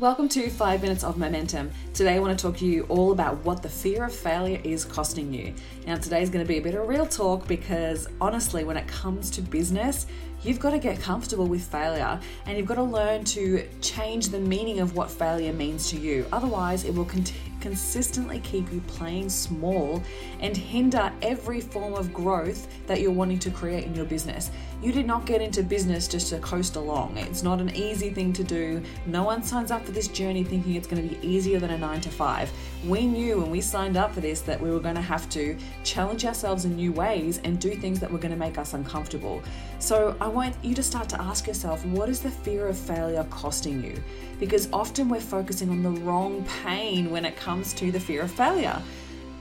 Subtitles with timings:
[0.00, 1.70] Welcome to 5 Minutes of Momentum.
[1.92, 4.84] Today I want to talk to you all about what the fear of failure is
[4.84, 5.54] costing you.
[5.86, 8.88] Now, today's going to be a bit of a real talk because honestly, when it
[8.88, 10.06] comes to business,
[10.42, 14.40] you've got to get comfortable with failure and you've got to learn to change the
[14.40, 16.26] meaning of what failure means to you.
[16.32, 20.02] Otherwise, it will continue consistently keep you playing small
[20.40, 24.50] and hinder every form of growth that you're wanting to create in your business.
[24.82, 27.16] You did not get into business just to coast along.
[27.16, 28.82] It's not an easy thing to do.
[29.06, 31.78] No one signs up for this journey thinking it's going to be easier than a
[31.78, 32.52] nine to five.
[32.86, 35.56] We knew when we signed up for this that we were going to have to
[35.84, 39.42] challenge ourselves in new ways and do things that were going to make us uncomfortable.
[39.78, 43.26] So I want you to start to ask yourself what is the fear of failure
[43.30, 44.02] costing you?
[44.38, 48.30] Because often we're focusing on the wrong pain when it comes to the fear of
[48.30, 48.82] failure.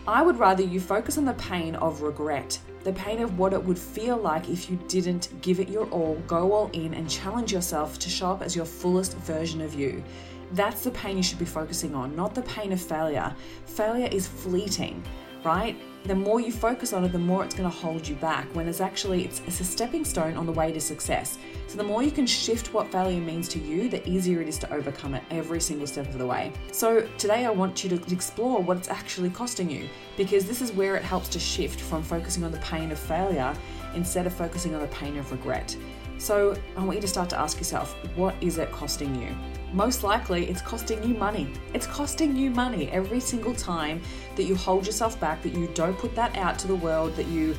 [0.08, 3.64] I would rather you focus on the pain of regret, the pain of what it
[3.64, 7.54] would feel like if you didn't give it your all, go all in, and challenge
[7.54, 10.04] yourself to show up as your fullest version of you.
[10.52, 13.34] That's the pain you should be focusing on, not the pain of failure.
[13.66, 15.04] Failure is fleeting
[15.46, 15.76] right?
[16.06, 18.54] The more you focus on it, the more it's going to hold you back.
[18.54, 21.38] When it's actually it's, it's a stepping stone on the way to success.
[21.68, 24.58] So the more you can shift what failure means to you, the easier it is
[24.60, 26.52] to overcome it every single step of the way.
[26.72, 30.72] So today I want you to explore what it's actually costing you because this is
[30.74, 33.56] where it helps to shift from focusing on the pain of failure
[33.96, 35.76] instead of focusing on the pain of regret.
[36.24, 39.36] So I want you to start to ask yourself, what is it costing you?
[39.74, 41.48] most likely it's costing you money.
[41.74, 44.02] It's costing you money every single time
[44.36, 47.28] that you hold yourself back, that you don't put that out to the world, that
[47.28, 47.58] you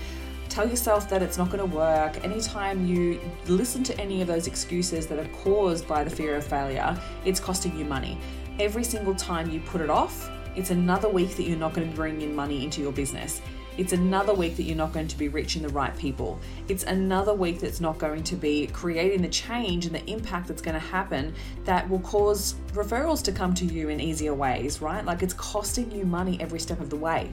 [0.49, 2.25] tell yourself that it's not going to work.
[2.25, 6.47] Anytime you listen to any of those excuses that are caused by the fear of
[6.47, 8.17] failure, it's costing you money.
[8.61, 11.97] Every single time you put it off, it's another week that you're not going to
[11.97, 13.43] bring in money into your business.
[13.77, 16.39] It's another week that you're not going to be reaching the right people.
[16.69, 20.63] It's another week that's not going to be creating the change and the impact that's
[20.63, 25.05] going to happen that will cause referrals to come to you in easier ways, right?
[25.05, 27.33] Like it's costing you money every step of the way.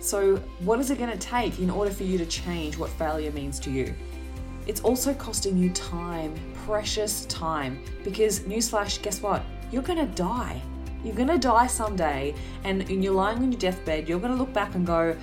[0.00, 3.30] So, what is it going to take in order for you to change what failure
[3.30, 3.94] means to you?
[4.66, 6.34] It's also costing you time,
[6.64, 9.44] precious time, because newsflash, guess what?
[9.70, 10.60] You're going to die.
[11.04, 12.34] You're going to die someday,
[12.64, 15.16] and you're lying on your deathbed, you're going to look back and go,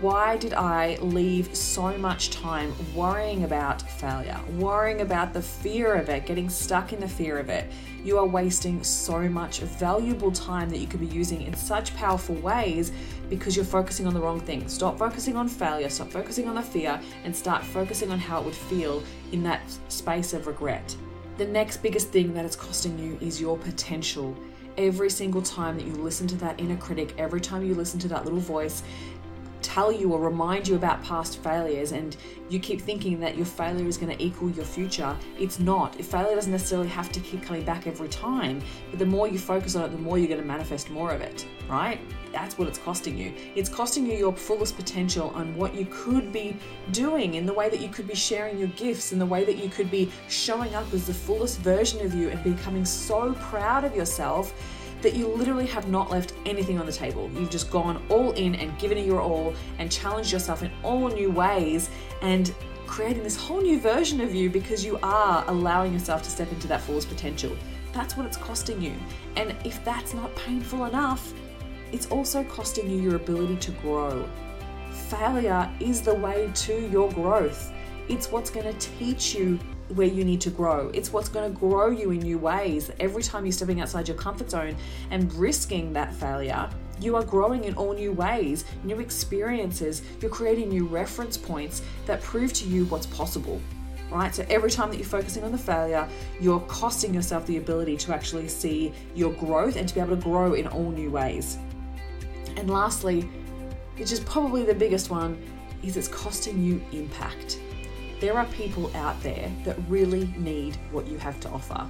[0.00, 6.10] why did I leave so much time worrying about failure, worrying about the fear of
[6.10, 7.72] it, getting stuck in the fear of it?
[8.04, 12.34] You are wasting so much valuable time that you could be using in such powerful
[12.34, 12.92] ways
[13.30, 14.68] because you're focusing on the wrong thing.
[14.68, 18.44] Stop focusing on failure, stop focusing on the fear, and start focusing on how it
[18.44, 19.02] would feel
[19.32, 20.94] in that space of regret.
[21.38, 24.36] The next biggest thing that it's costing you is your potential
[24.76, 28.08] every single time that you listen to that inner critic, every time you listen to
[28.08, 28.82] that little voice,
[29.62, 32.16] tell you or remind you about past failures and
[32.48, 35.98] you keep thinking that your failure is going to equal your future, it's not.
[35.98, 39.38] If failure doesn't necessarily have to keep coming back every time, but the more you
[39.38, 42.00] focus on it, the more you're going to manifest more of it, right?
[42.32, 43.32] That's what it's costing you.
[43.54, 46.56] It's costing you your fullest potential on what you could be
[46.92, 49.56] doing in the way that you could be sharing your gifts, in the way that
[49.56, 53.84] you could be showing up as the fullest version of you and becoming so proud
[53.84, 54.54] of yourself
[55.06, 57.30] that you literally have not left anything on the table.
[57.38, 61.06] You've just gone all in and given it your all and challenged yourself in all
[61.06, 61.90] new ways
[62.22, 62.52] and
[62.88, 66.66] creating this whole new version of you because you are allowing yourself to step into
[66.66, 67.56] that fullest potential.
[67.92, 68.94] That's what it's costing you.
[69.36, 71.32] And if that's not painful enough,
[71.92, 74.28] it's also costing you your ability to grow.
[74.90, 77.72] Failure is the way to your growth.
[78.08, 79.60] It's what's going to teach you
[79.94, 80.90] where you need to grow.
[80.92, 82.90] It's what's going to grow you in new ways.
[82.98, 84.76] Every time you're stepping outside your comfort zone
[85.10, 86.68] and risking that failure,
[87.00, 90.02] you are growing in all new ways, new experiences.
[90.20, 93.60] You're creating new reference points that prove to you what's possible.
[94.10, 94.34] Right?
[94.34, 96.08] So every time that you're focusing on the failure,
[96.40, 100.22] you're costing yourself the ability to actually see your growth and to be able to
[100.22, 101.58] grow in all new ways.
[102.56, 103.28] And lastly,
[103.98, 105.38] which is probably the biggest one,
[105.82, 107.60] is it's costing you impact
[108.20, 111.86] there are people out there that really need what you have to offer.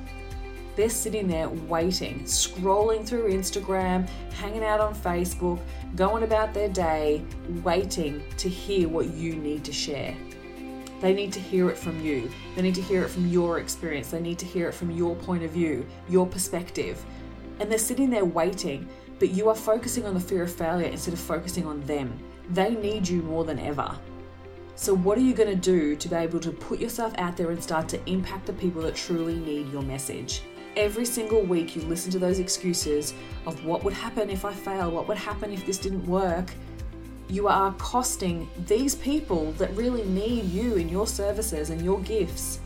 [0.74, 5.58] They're sitting there waiting, scrolling through Instagram, hanging out on Facebook,
[5.94, 7.24] going about their day,
[7.62, 10.14] waiting to hear what you need to share.
[11.00, 12.30] They need to hear it from you.
[12.54, 14.08] They need to hear it from your experience.
[14.08, 17.02] They need to hear it from your point of view, your perspective.
[17.58, 18.88] And they're sitting there waiting,
[19.18, 22.18] but you are focusing on the fear of failure instead of focusing on them.
[22.50, 23.98] They need you more than ever.
[24.78, 27.50] So, what are you going to do to be able to put yourself out there
[27.50, 30.42] and start to impact the people that truly need your message?
[30.76, 33.14] Every single week, you listen to those excuses
[33.46, 36.52] of what would happen if I fail, what would happen if this didn't work.
[37.26, 42.60] You are costing these people that really need you and your services and your gifts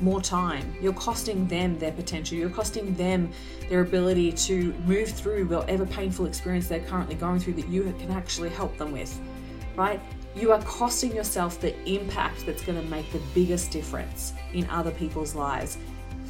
[0.00, 0.72] more time.
[0.80, 2.38] You're costing them their potential.
[2.38, 3.32] You're costing them
[3.68, 8.12] their ability to move through whatever painful experience they're currently going through that you can
[8.12, 9.20] actually help them with,
[9.74, 10.00] right?
[10.38, 14.92] You are costing yourself the impact that's going to make the biggest difference in other
[14.92, 15.78] people's lives.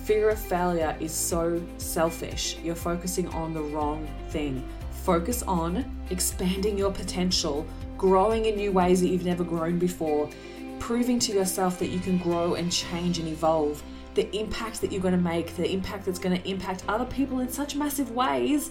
[0.05, 2.57] Fear of failure is so selfish.
[2.63, 4.67] You're focusing on the wrong thing.
[5.05, 7.67] Focus on expanding your potential,
[7.99, 10.31] growing in new ways that you've never grown before,
[10.79, 13.83] proving to yourself that you can grow and change and evolve.
[14.15, 17.41] The impact that you're going to make, the impact that's going to impact other people
[17.41, 18.71] in such massive ways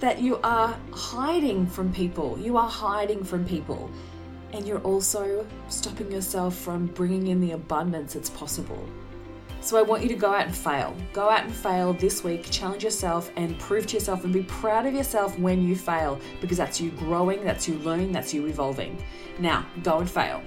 [0.00, 2.38] that you are hiding from people.
[2.38, 3.90] You are hiding from people.
[4.52, 8.86] And you're also stopping yourself from bringing in the abundance that's possible.
[9.60, 10.94] So I want you to go out and fail.
[11.12, 14.86] Go out and fail this week, challenge yourself and prove to yourself and be proud
[14.86, 19.02] of yourself when you fail because that's you growing, that's you learning, that's you evolving.
[19.40, 20.40] Now, go and fail.